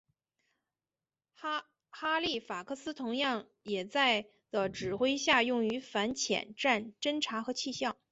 [1.91, 7.95] 哈利法克斯同样也在的指挥下用于反潜战侦察和气象。